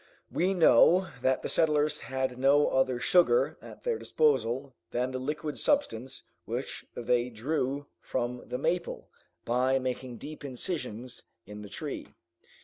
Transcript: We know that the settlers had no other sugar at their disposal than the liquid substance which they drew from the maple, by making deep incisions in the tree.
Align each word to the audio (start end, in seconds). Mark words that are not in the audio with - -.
We 0.31 0.55
know 0.55 1.09
that 1.21 1.43
the 1.43 1.47
settlers 1.47 1.99
had 1.99 2.39
no 2.39 2.69
other 2.69 2.99
sugar 2.99 3.59
at 3.61 3.83
their 3.83 3.99
disposal 3.99 4.73
than 4.89 5.11
the 5.11 5.19
liquid 5.19 5.59
substance 5.59 6.23
which 6.45 6.87
they 6.95 7.29
drew 7.29 7.85
from 7.99 8.41
the 8.49 8.57
maple, 8.57 9.11
by 9.45 9.77
making 9.77 10.17
deep 10.17 10.43
incisions 10.43 11.21
in 11.45 11.61
the 11.61 11.69
tree. 11.69 12.07